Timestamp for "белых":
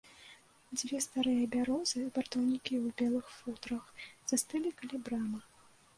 3.03-3.25